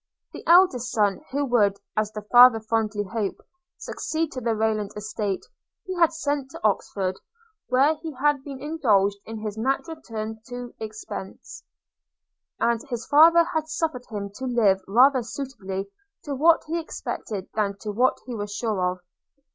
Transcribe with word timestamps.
–The 0.33 0.43
eldest 0.47 0.91
son, 0.91 1.21
who 1.29 1.45
would, 1.45 1.77
as 1.95 2.11
the 2.11 2.23
father 2.23 2.59
fondly 2.59 3.03
hoped, 3.03 3.41
succeed 3.77 4.31
to 4.31 4.41
the 4.41 4.55
Rayland 4.55 4.89
estate, 4.97 5.45
he 5.85 5.93
had 5.99 6.11
sent 6.11 6.49
to 6.49 6.61
Oxford, 6.63 7.19
where 7.67 7.93
he 7.93 8.11
had 8.13 8.43
been 8.43 8.59
indulged 8.63 9.17
in 9.27 9.41
his 9.43 9.59
natural 9.59 10.01
turn 10.01 10.41
to 10.47 10.73
expence; 10.79 11.63
and 12.59 12.81
his 12.89 13.05
father 13.05 13.43
had 13.43 13.67
suffered 13.67 14.07
him 14.09 14.31
to 14.37 14.45
live 14.45 14.81
rather 14.87 15.21
suitably 15.21 15.87
to 16.23 16.33
what 16.33 16.63
he 16.63 16.79
expected 16.79 17.47
than 17.53 17.77
to 17.81 17.91
what 17.91 18.17
he 18.25 18.33
was 18.33 18.51
sure 18.51 18.83
of. 18.83 19.01